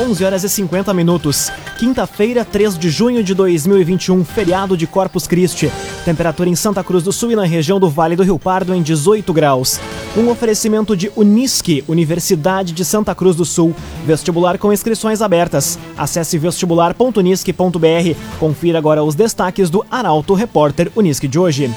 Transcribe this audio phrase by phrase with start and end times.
[0.00, 1.52] 11 horas e 50 minutos.
[1.78, 5.70] Quinta-feira, 3 de junho de 2021, feriado de Corpus Christi.
[6.06, 8.80] Temperatura em Santa Cruz do Sul e na região do Vale do Rio Pardo em
[8.80, 9.78] 18 graus.
[10.16, 13.74] Um oferecimento de Unisque, Universidade de Santa Cruz do Sul.
[14.06, 15.78] Vestibular com inscrições abertas.
[15.98, 18.16] Acesse vestibular.unisque.br.
[18.38, 21.70] Confira agora os destaques do Arauto Repórter Unisque de hoje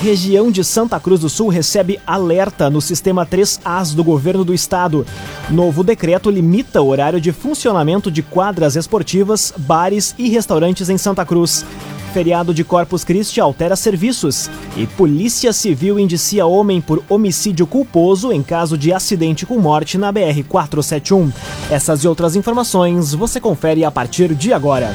[0.00, 5.04] região de Santa Cruz do Sul recebe alerta no sistema 3As do governo do estado.
[5.50, 11.26] Novo decreto limita o horário de funcionamento de quadras esportivas, bares e restaurantes em Santa
[11.26, 11.64] Cruz.
[12.12, 14.48] Feriado de Corpus Christi altera serviços.
[14.76, 20.12] E Polícia Civil indicia homem por homicídio culposo em caso de acidente com morte na
[20.12, 21.32] BR-471.
[21.70, 24.94] Essas e outras informações você confere a partir de agora.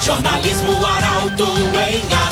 [0.00, 2.31] Jornalismo Arauto em ação.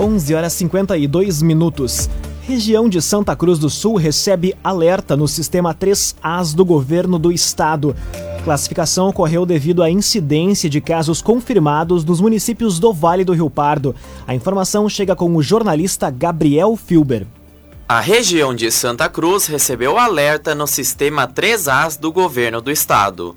[0.00, 2.08] 11 horas 52 minutos.
[2.42, 7.96] Região de Santa Cruz do Sul recebe alerta no sistema 3As do governo do estado.
[8.44, 13.92] Classificação ocorreu devido à incidência de casos confirmados nos municípios do Vale do Rio Pardo.
[14.24, 17.26] A informação chega com o jornalista Gabriel Filber.
[17.88, 23.34] A região de Santa Cruz recebeu alerta no sistema 3As do governo do estado.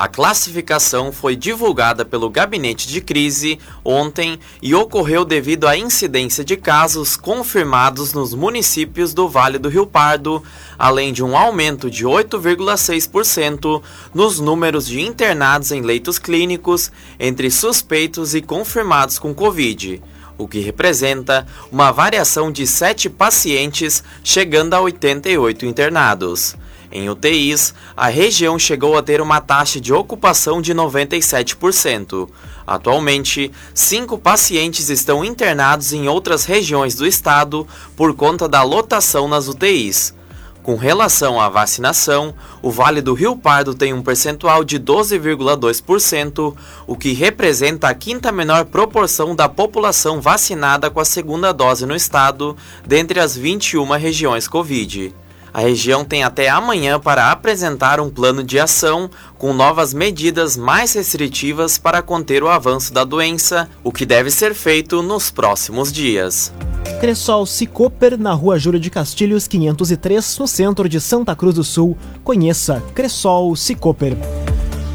[0.00, 6.56] A classificação foi divulgada pelo Gabinete de Crise ontem e ocorreu devido à incidência de
[6.56, 10.42] casos confirmados nos municípios do Vale do Rio Pardo,
[10.78, 13.82] além de um aumento de 8,6%
[14.14, 20.02] nos números de internados em leitos clínicos entre suspeitos e confirmados com Covid
[20.38, 26.56] o que representa uma variação de 7 pacientes, chegando a 88 internados.
[26.92, 32.28] Em UTIs, a região chegou a ter uma taxa de ocupação de 97%.
[32.66, 39.46] Atualmente, cinco pacientes estão internados em outras regiões do estado por conta da lotação nas
[39.46, 40.14] UTIs.
[40.62, 46.54] Com relação à vacinação, o Vale do Rio Pardo tem um percentual de 12,2%,
[46.86, 51.96] o que representa a quinta menor proporção da população vacinada com a segunda dose no
[51.96, 55.14] estado, dentre as 21 regiões Covid.
[55.52, 60.92] A região tem até amanhã para apresentar um plano de ação com novas medidas mais
[60.92, 66.52] restritivas para conter o avanço da doença, o que deve ser feito nos próximos dias.
[67.00, 71.96] Cressol Cicoper, na rua Júlio de Castilhos, 503, no centro de Santa Cruz do Sul.
[72.22, 74.16] Conheça Cressol Cicoper.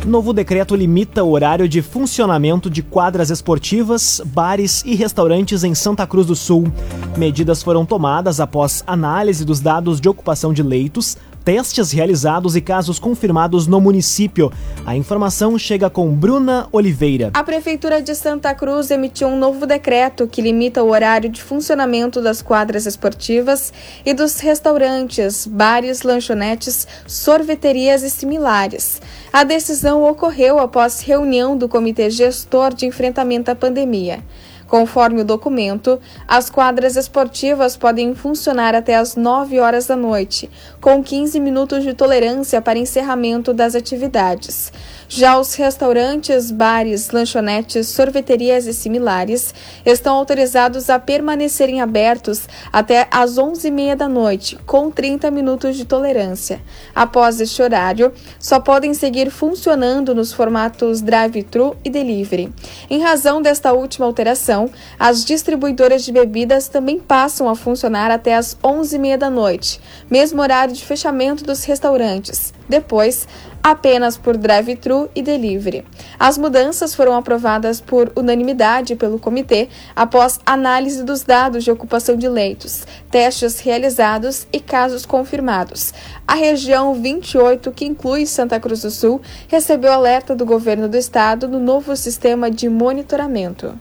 [0.05, 6.05] Novo decreto limita o horário de funcionamento de quadras esportivas, bares e restaurantes em Santa
[6.05, 6.71] Cruz do Sul.
[7.17, 12.97] Medidas foram tomadas após análise dos dados de ocupação de leitos, testes realizados e casos
[12.97, 14.51] confirmados no município.
[14.83, 17.29] A informação chega com Bruna Oliveira.
[17.35, 22.19] A Prefeitura de Santa Cruz emitiu um novo decreto que limita o horário de funcionamento
[22.19, 23.71] das quadras esportivas
[24.03, 28.99] e dos restaurantes, bares, lanchonetes, sorveterias e similares.
[29.31, 34.23] A decisão ocorreu após reunião do Comitê Gestor de Enfrentamento à Pandemia.
[34.67, 40.49] Conforme o documento, as quadras esportivas podem funcionar até às 9 horas da noite,
[40.81, 44.73] com 15 minutos de tolerância para encerramento das atividades.
[45.07, 49.53] Já os restaurantes, bares, lanchonetes, sorveterias e similares
[49.85, 56.59] estão autorizados a permanecerem abertos até às 11h30 da noite, com 30 minutos de tolerância.
[56.93, 62.51] Após este horário, só podem seguir funcionando nos formatos drive-thru e delivery.
[62.89, 68.57] Em razão desta última alteração, as distribuidoras de bebidas também passam a funcionar até às
[68.63, 69.79] 11h30 da noite,
[70.09, 72.53] mesmo horário de fechamento dos restaurantes.
[72.67, 73.27] Depois,
[73.65, 75.83] apenas por drive-thru e delivery.
[76.19, 82.29] As mudanças foram aprovadas por unanimidade pelo comitê após análise dos dados de ocupação de
[82.29, 85.95] leitos, testes realizados e casos confirmados.
[86.27, 91.47] A região 28, que inclui Santa Cruz do Sul, recebeu alerta do governo do estado
[91.47, 93.73] no novo sistema de monitoramento.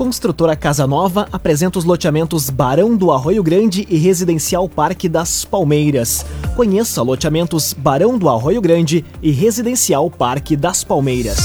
[0.00, 6.24] Construtora Casa Nova apresenta os loteamentos Barão do Arroio Grande e Residencial Parque das Palmeiras.
[6.56, 11.38] Conheça loteamentos Barão do Arroio Grande e Residencial Parque das Palmeiras.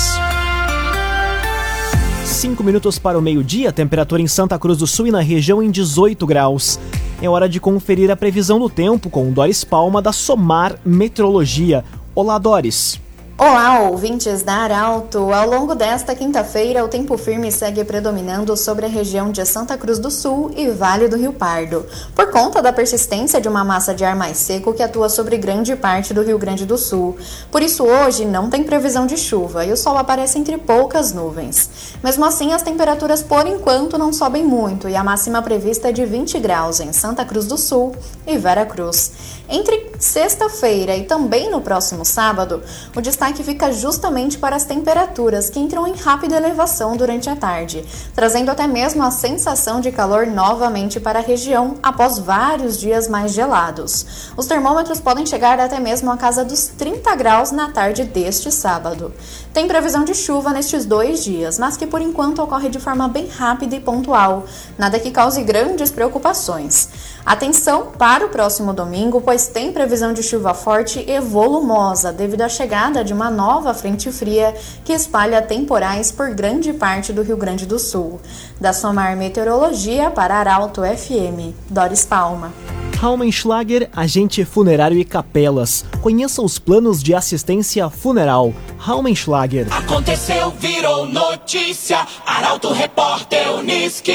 [2.23, 5.69] 5 minutos para o meio-dia, temperatura em Santa Cruz do Sul e na região em
[5.69, 6.79] 18 graus.
[7.21, 11.83] É hora de conferir a previsão do tempo com Doris Palma da Somar Meteorologia.
[12.15, 13.03] Olá, Doris.
[13.47, 15.31] Olá, ouvintes da Arauto!
[15.31, 19.99] Ao longo desta quinta-feira, o tempo firme segue predominando sobre a região de Santa Cruz
[19.99, 24.03] do Sul e Vale do Rio Pardo, por conta da persistência de uma massa de
[24.03, 27.17] ar mais seco que atua sobre grande parte do Rio Grande do Sul.
[27.51, 31.69] Por isso, hoje não tem previsão de chuva e o sol aparece entre poucas nuvens.
[32.03, 36.03] Mesmo assim, as temperaturas por enquanto não sobem muito e a máxima prevista é de
[36.03, 37.95] 20 graus em Santa Cruz do Sul
[38.25, 39.11] e Vera Cruz.
[39.47, 42.61] Entre sexta-feira e também no próximo sábado,
[42.95, 47.85] o destaque fica justamente para as temperaturas que entram em rápida elevação durante a tarde,
[48.13, 53.31] trazendo até mesmo a sensação de calor novamente para a região após vários dias mais
[53.31, 54.31] gelados.
[54.35, 59.13] Os termômetros podem chegar até mesmo a casa dos 30 graus na tarde deste sábado.
[59.53, 63.27] Tem previsão de chuva nestes dois dias, mas que por enquanto ocorre de forma bem
[63.27, 64.45] rápida e pontual,
[64.77, 66.89] nada que cause grandes preocupações.
[67.25, 72.49] Atenção para o próximo domingo, pois tem previsão de chuva forte e volumosa devido à
[72.49, 74.53] chegada de uma nova frente fria
[74.83, 78.19] que espalha temporais por grande parte do Rio Grande do Sul.
[78.59, 82.51] Da Somar Meteorologia para Arauto FM, Doris Palma.
[82.97, 85.85] Raumenschlager, agente funerário e capelas.
[86.01, 88.53] Conheça os planos de assistência funeral.
[88.77, 89.67] Raumenschlager.
[89.71, 92.05] Aconteceu, virou notícia.
[92.25, 94.11] Arauto Repórter Uniski.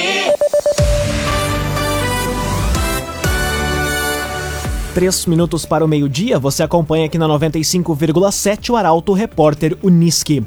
[5.00, 10.44] Três minutos para o meio-dia, você acompanha aqui na 95,7 o Arauto Repórter Uniski.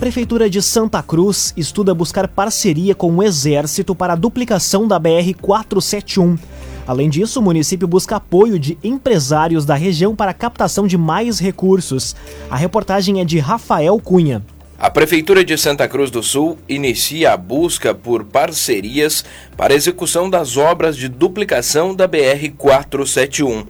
[0.00, 6.36] Prefeitura de Santa Cruz estuda buscar parceria com o Exército para a duplicação da BR-471.
[6.84, 11.38] Além disso, o município busca apoio de empresários da região para a captação de mais
[11.38, 12.16] recursos.
[12.50, 14.42] A reportagem é de Rafael Cunha.
[14.76, 19.24] A Prefeitura de Santa Cruz do Sul inicia a busca por parcerias
[19.56, 23.64] para a execução das obras de duplicação da BR-471.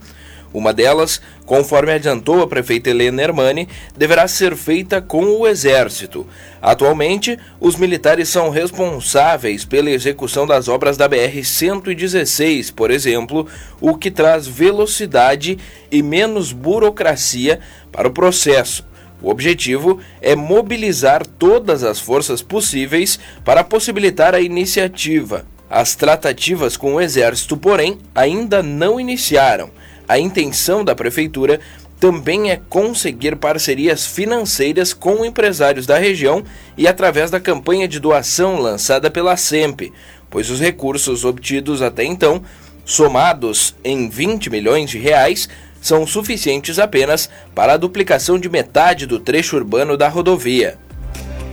[0.55, 3.67] Uma delas, conforme adiantou a prefeita Helena Hermani,
[3.97, 6.25] deverá ser feita com o Exército.
[6.61, 13.45] Atualmente, os militares são responsáveis pela execução das obras da BR-116, por exemplo,
[13.81, 15.59] o que traz velocidade
[15.91, 17.59] e menos burocracia
[17.91, 18.87] para o processo.
[19.21, 25.45] O objetivo é mobilizar todas as forças possíveis para possibilitar a iniciativa.
[25.69, 29.69] As tratativas com o Exército, porém, ainda não iniciaram.
[30.07, 31.59] A intenção da Prefeitura
[31.99, 36.43] também é conseguir parcerias financeiras com empresários da região
[36.77, 39.91] e através da campanha de doação lançada pela SEMP,
[40.29, 42.43] pois os recursos obtidos até então,
[42.83, 45.47] somados em 20 milhões de reais,
[45.81, 50.77] são suficientes apenas para a duplicação de metade do trecho urbano da rodovia.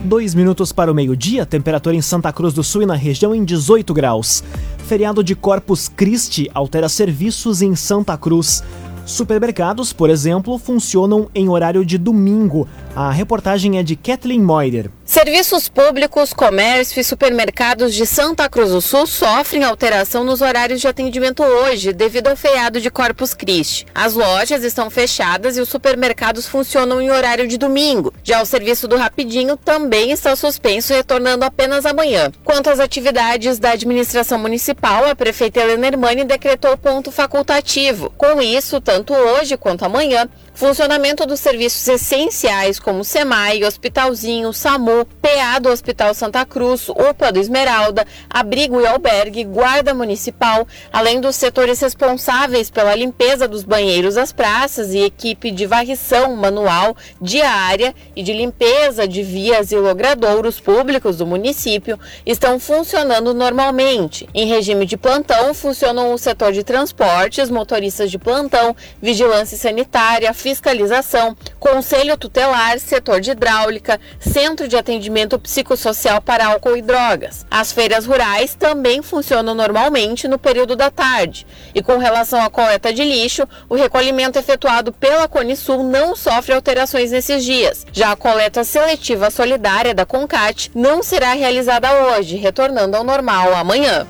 [0.03, 3.45] Dois minutos para o meio-dia, temperatura em Santa Cruz do Sul e na região em
[3.45, 4.43] 18 graus.
[4.83, 8.61] Feriado de Corpus Christi altera serviços em Santa Cruz.
[9.05, 12.67] Supermercados, por exemplo, funcionam em horário de domingo.
[12.95, 14.91] A reportagem é de Kathleen Moider.
[15.03, 20.87] Serviços públicos, comércio e supermercados de Santa Cruz do Sul sofrem alteração nos horários de
[20.87, 23.87] atendimento hoje, devido ao feriado de Corpus Christi.
[23.95, 28.13] As lojas estão fechadas e os supermercados funcionam em horário de domingo.
[28.23, 32.31] Já o serviço do Rapidinho também está suspenso, retornando apenas amanhã.
[32.43, 38.11] Quanto às atividades da administração municipal, a prefeita Helena Hermani decretou ponto facultativo.
[38.15, 45.59] Com isso, tanto hoje quanto amanhã, funcionamento dos serviços essenciais como SEMAI, Hospitalzinho, SAMU, PA
[45.59, 51.79] do Hospital Santa Cruz, UPA do Esmeralda, Abrigo e Albergue, Guarda Municipal, além dos setores
[51.81, 58.33] responsáveis pela limpeza dos banheiros das praças e equipe de varrição manual, diária e de
[58.33, 64.27] limpeza de vias e logradouros públicos do município estão funcionando normalmente.
[64.33, 71.37] Em regime de plantão, funcionam o setor de transportes, motoristas de plantão, vigilância sanitária, fiscalização,
[71.57, 77.45] conselho tutelar, setor de hidráulica, centro de atendimento psicossocial para álcool e drogas.
[77.49, 81.47] As feiras rurais também funcionam normalmente no período da tarde.
[81.73, 87.11] E com relação à coleta de lixo, o recolhimento efetuado pela Conisul não sofre alterações
[87.11, 87.85] nesses dias.
[87.93, 94.05] Já a coleta seletiva solidária da Concat não será realizada hoje, retornando ao normal amanhã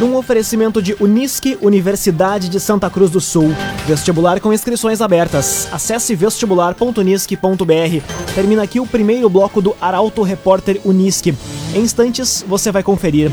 [0.00, 3.54] num oferecimento de Unisque, Universidade de Santa Cruz do Sul.
[3.86, 5.68] Vestibular com inscrições abertas.
[5.72, 8.34] Acesse vestibular.unisque.br.
[8.34, 11.34] Termina aqui o primeiro bloco do Arauto Repórter Unisque.
[11.74, 13.30] Em instantes, você vai conferir.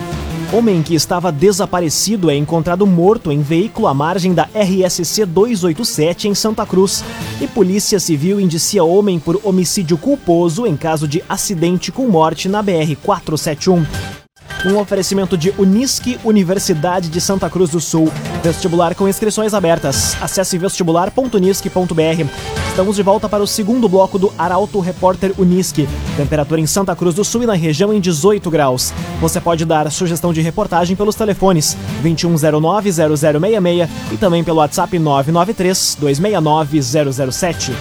[0.53, 6.36] Homem que estava desaparecido é encontrado morto em veículo à margem da RSC 287 em
[6.36, 7.03] Santa Cruz.
[7.41, 12.62] E Polícia Civil indicia homem por homicídio culposo em caso de acidente com morte na
[12.62, 14.23] BR 471.
[14.65, 18.10] Um oferecimento de Unisque, Universidade de Santa Cruz do Sul.
[18.41, 20.15] Vestibular com inscrições abertas.
[20.22, 22.25] Acesse vestibular.unisque.br.
[22.70, 25.86] Estamos de volta para o segundo bloco do Arauto Repórter Unisque.
[26.15, 28.93] Temperatura em Santa Cruz do Sul e na região em 18 graus.
[29.20, 37.74] Você pode dar sugestão de reportagem pelos telefones 2109-0066 e também pelo WhatsApp 993-269-007.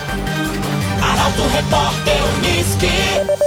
[1.01, 3.42] Arauto Repórter Unisque.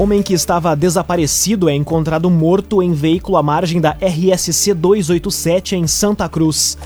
[0.00, 5.86] Homem que estava desaparecido é encontrado morto em veículo à margem da RSC 287 em
[5.86, 6.78] Santa Cruz.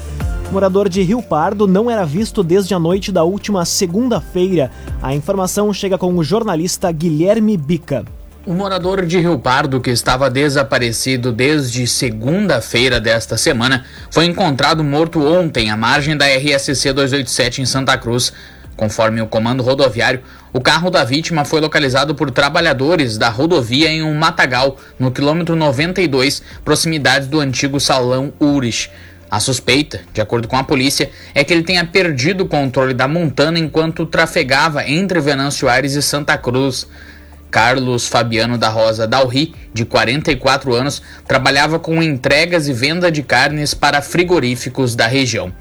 [0.50, 4.68] morador de Rio Pardo não era visto desde a noite da última segunda-feira.
[5.00, 8.04] A informação chega com o jornalista Guilherme Bica.
[8.44, 15.24] O morador de Rio Pardo, que estava desaparecido desde segunda-feira desta semana, foi encontrado morto
[15.24, 18.32] ontem à margem da RSC 287 em Santa Cruz.
[18.76, 24.02] Conforme o comando rodoviário, o carro da vítima foi localizado por trabalhadores da rodovia em
[24.02, 28.90] um matagal, no quilômetro 92, proximidade do antigo salão Ures.
[29.30, 33.08] A suspeita, de acordo com a polícia, é que ele tenha perdido o controle da
[33.08, 36.86] montana enquanto trafegava entre Venâncio Aires e Santa Cruz.
[37.50, 43.74] Carlos Fabiano da Rosa Dalri, de 44 anos, trabalhava com entregas e venda de carnes
[43.74, 45.52] para frigoríficos da região.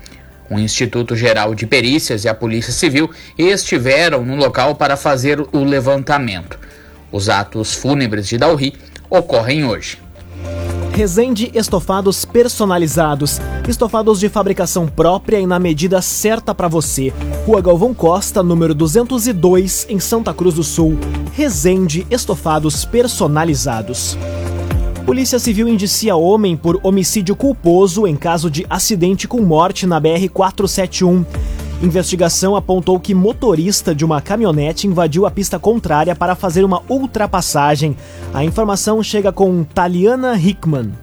[0.49, 5.63] O Instituto Geral de Perícias e a Polícia Civil estiveram no local para fazer o
[5.63, 6.59] levantamento.
[7.11, 8.73] Os atos fúnebres de Dalri
[9.09, 10.03] ocorrem hoje.
[10.93, 13.39] Resende Estofados Personalizados.
[13.67, 17.11] Estofados de fabricação própria e na medida certa para você.
[17.47, 20.99] Rua Galvão Costa, número 202, em Santa Cruz do Sul.
[21.33, 24.15] Resende Estofados Personalizados.
[25.05, 31.25] Polícia Civil indicia homem por homicídio culposo em caso de acidente com morte na BR-471.
[31.81, 37.97] Investigação apontou que motorista de uma caminhonete invadiu a pista contrária para fazer uma ultrapassagem.
[38.33, 41.02] A informação chega com Taliana Hickman.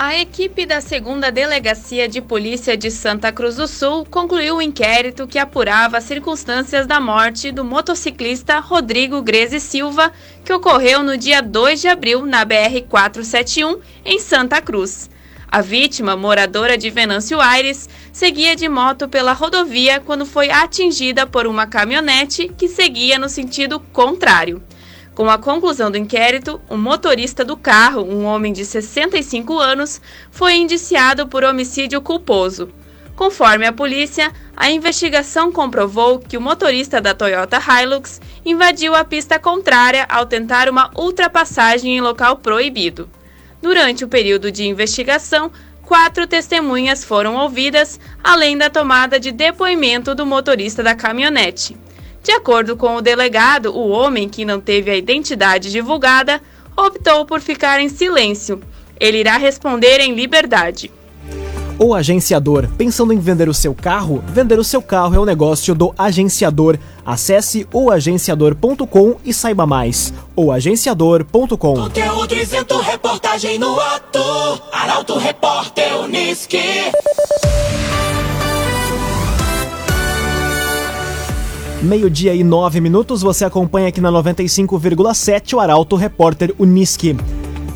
[0.00, 4.62] A equipe da segunda Delegacia de Polícia de Santa Cruz do Sul concluiu o um
[4.62, 10.12] inquérito que apurava as circunstâncias da morte do motociclista Rodrigo Greze Silva,
[10.44, 15.10] que ocorreu no dia 2 de abril na BR-471, em Santa Cruz.
[15.50, 21.44] A vítima, moradora de Venâncio Aires, seguia de moto pela rodovia quando foi atingida por
[21.44, 24.62] uma caminhonete que seguia no sentido contrário.
[25.18, 30.54] Com a conclusão do inquérito, o motorista do carro, um homem de 65 anos, foi
[30.54, 32.70] indiciado por homicídio culposo.
[33.16, 39.40] Conforme a polícia, a investigação comprovou que o motorista da Toyota Hilux invadiu a pista
[39.40, 43.10] contrária ao tentar uma ultrapassagem em local proibido.
[43.60, 45.50] Durante o período de investigação,
[45.82, 51.76] quatro testemunhas foram ouvidas, além da tomada de depoimento do motorista da caminhonete.
[52.22, 56.40] De acordo com o delegado, o homem, que não teve a identidade divulgada,
[56.76, 58.60] optou por ficar em silêncio.
[59.00, 60.90] Ele irá responder em liberdade.
[61.78, 62.68] O agenciador.
[62.76, 64.22] Pensando em vender o seu carro?
[64.26, 66.76] Vender o seu carro é o negócio do agenciador.
[67.06, 70.12] Acesse oagenciador.com e saiba mais.
[70.34, 71.74] Oagenciador.com.
[71.74, 74.18] Conteúdo isento, reportagem no ato.
[74.72, 76.58] Arauto Repórter Uniski.
[81.80, 87.16] Meio-dia e nove minutos, você acompanha aqui na 95,7 o Arauto Repórter Uniski.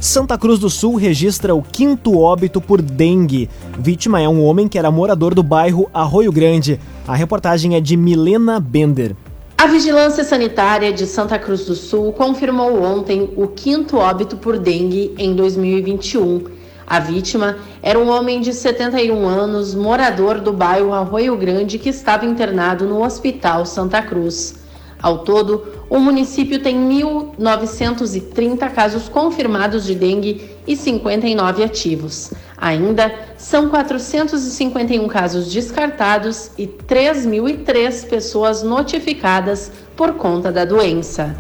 [0.00, 3.49] Santa Cruz do Sul registra o quinto óbito por dengue.
[3.78, 6.80] Vítima é um homem que era morador do bairro Arroio Grande.
[7.06, 9.14] A reportagem é de Milena Bender.
[9.56, 15.14] A Vigilância Sanitária de Santa Cruz do Sul confirmou ontem o quinto óbito por dengue
[15.16, 16.62] em 2021
[16.93, 22.27] a vítima era um homem de 71 anos, morador do bairro Arroio Grande, que estava
[22.27, 24.57] internado no Hospital Santa Cruz.
[25.01, 32.31] Ao todo, o município tem 1.930 casos confirmados de dengue e 59 ativos.
[32.59, 41.35] Ainda são 451 casos descartados e 3.003 pessoas notificadas por conta da doença.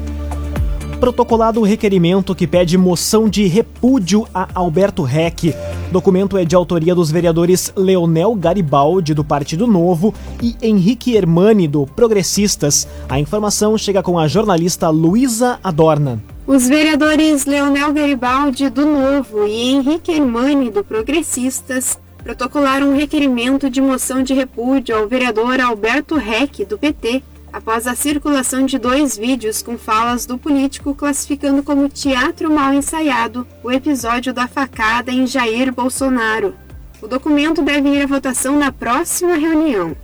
[0.99, 5.53] Protocolado o requerimento que pede moção de repúdio a Alberto Reck.
[5.91, 11.85] Documento é de autoria dos vereadores Leonel Garibaldi, do Partido Novo, e Henrique Hermani, do
[11.85, 12.87] Progressistas.
[13.09, 16.21] A informação chega com a jornalista Luísa Adorna.
[16.47, 23.79] Os vereadores Leonel Garibaldi, do Novo, e Henrique Hermani, do Progressistas, protocolaram um requerimento de
[23.79, 27.21] moção de repúdio ao vereador Alberto Reck, do PT,
[27.53, 33.45] após a circulação de dois vídeos com falas do político classificando como teatro mal ensaiado
[33.63, 36.55] o episódio da facada em Jair Bolsonaro.
[36.99, 39.95] O documento deve ir à votação na próxima reunião.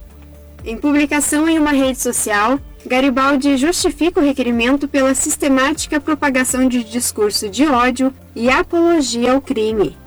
[0.64, 7.50] Em publicação em uma rede social, Garibaldi justifica o requerimento pela sistemática propagação de discurso
[7.50, 9.98] de ódio e apologia ao crime.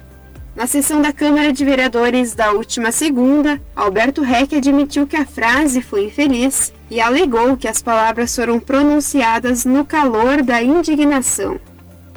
[0.57, 5.83] Na sessão da Câmara de Vereadores da última segunda, Alberto Reck admitiu que a frase
[5.83, 11.59] foi infeliz e alegou que as palavras foram pronunciadas no calor da indignação.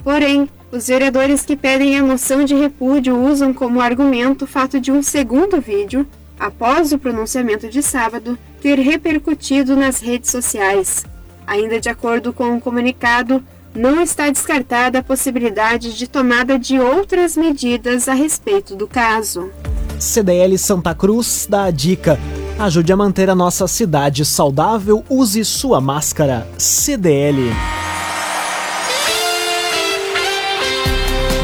[0.04, 4.92] Porém, os vereadores que pedem a moção de repúdio usam como argumento o fato de
[4.92, 6.06] um segundo vídeo,
[6.40, 11.04] após o pronunciamento de sábado, ter repercutido nas redes sociais.
[11.48, 13.44] Ainda de acordo com o um comunicado,
[13.78, 19.52] não está descartada a possibilidade de tomada de outras medidas a respeito do caso.
[20.00, 22.20] CDL Santa Cruz dá a dica.
[22.60, 26.48] Ajude a manter a nossa cidade saudável, use sua máscara.
[26.58, 27.52] CDL.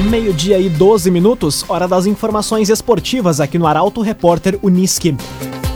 [0.10, 5.16] Meio-dia e 12 minutos, hora das informações esportivas aqui no Arauto Repórter Uniski.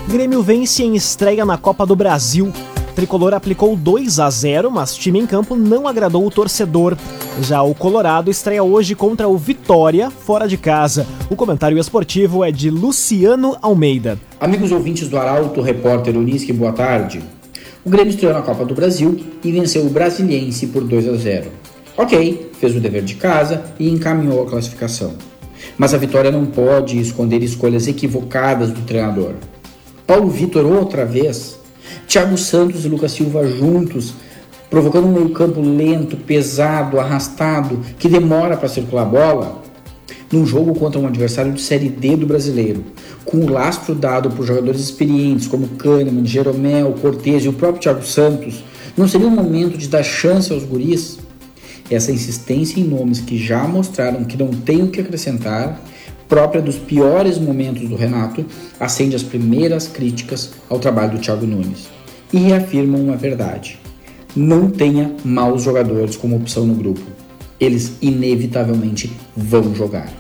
[0.08, 2.52] Grêmio vence em estreia na Copa do Brasil.
[2.98, 6.98] Tricolor aplicou 2 a 0, mas time em campo não agradou o torcedor.
[7.44, 11.06] Já o Colorado estreia hoje contra o Vitória, fora de casa.
[11.30, 14.18] O comentário esportivo é de Luciano Almeida.
[14.40, 17.22] Amigos ouvintes do Arauto Repórter Uniski, boa tarde.
[17.86, 21.52] O Grêmio estreou na Copa do Brasil e venceu o Brasiliense por 2 a 0.
[21.96, 25.14] Ok, fez o dever de casa e encaminhou a classificação.
[25.78, 29.34] Mas a vitória não pode esconder escolhas equivocadas do treinador.
[30.08, 31.60] Paulo Vitor outra vez,
[32.08, 34.14] Thiago Santos e Lucas Silva juntos,
[34.70, 39.62] provocando um meio-campo lento, pesado, arrastado, que demora para circular a bola,
[40.32, 42.84] num jogo contra um adversário de Série D do brasileiro,
[43.24, 48.04] com o lastro dado por jogadores experientes como Kahneman, Jeromel, Cortez e o próprio Thiago
[48.04, 48.64] Santos,
[48.96, 51.20] não seria o momento de dar chance aos guris?
[51.90, 55.82] Essa insistência em nomes que já mostraram que não têm o que acrescentar,
[56.28, 58.46] própria dos piores momentos do Renato,
[58.80, 61.88] acende as primeiras críticas ao trabalho do Thiago Nunes
[62.32, 63.80] e reafirma uma verdade.
[64.36, 67.02] Não tenha maus jogadores como opção no grupo.
[67.60, 70.12] Eles inevitavelmente vão jogar.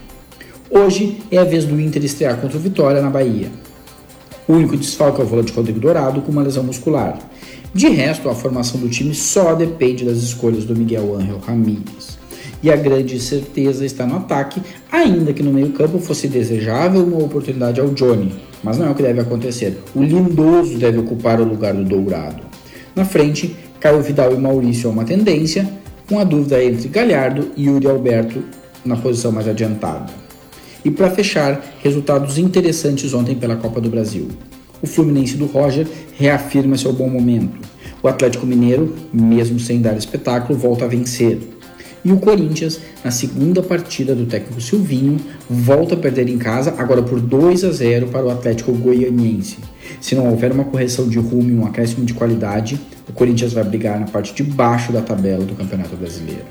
[0.69, 3.49] Hoje é a vez do Inter estrear contra o Vitória na Bahia.
[4.47, 7.19] O único desfalque é o volante Rodrigo Dourado com uma lesão muscular.
[7.73, 12.16] De resto, a formação do time só depende das escolhas do Miguel Ángel Ramírez.
[12.61, 17.79] E a grande certeza está no ataque, ainda que no meio-campo fosse desejável uma oportunidade
[17.79, 19.77] ao Johnny, mas não é o que deve acontecer.
[19.93, 22.43] O Lindoso deve ocupar o lugar do Dourado.
[22.95, 25.69] Na frente, Caio Vidal e Maurício é uma tendência,
[26.09, 28.43] com a dúvida entre Galhardo e Yuri Alberto
[28.83, 30.11] na posição mais adiantada.
[30.83, 34.29] E para fechar, resultados interessantes ontem pela Copa do Brasil.
[34.81, 37.59] O Fluminense do Roger reafirma seu bom momento.
[38.01, 41.39] O Atlético Mineiro, mesmo sem dar espetáculo, volta a vencer.
[42.03, 47.01] E o Corinthians, na segunda partida do técnico Silvinho, volta a perder em casa, agora
[47.01, 49.57] por 2 a 0 para o Atlético Goianiense.
[49.99, 52.79] Se não houver uma correção de rumo e um acréscimo de qualidade,
[53.09, 56.45] o Corinthians vai brigar na parte de baixo da tabela do Campeonato Brasileiro.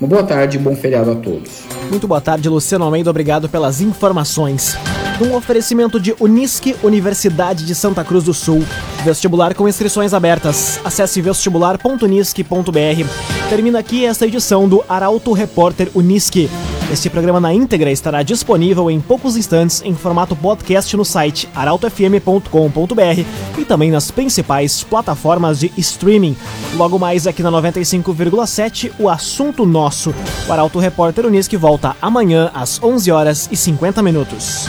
[0.00, 1.62] Uma boa tarde e bom feriado a todos.
[1.88, 3.10] Muito boa tarde, Luciano Almeida.
[3.10, 4.76] Obrigado pelas informações.
[5.20, 8.64] Um oferecimento de Unisque, Universidade de Santa Cruz do Sul.
[9.04, 10.80] Vestibular com inscrições abertas.
[10.84, 13.48] Acesse vestibular.unisque.br.
[13.48, 16.50] Termina aqui esta edição do Arauto Repórter Unisque.
[16.92, 23.58] Este programa na íntegra estará disponível em poucos instantes em formato podcast no site arautofm.com.br
[23.58, 26.36] e também nas principais plataformas de streaming.
[26.74, 30.14] Logo mais aqui na 95,7, o assunto nosso.
[30.46, 34.68] O Arauto Repórter Unisque volta amanhã às 11 horas e 50 minutos.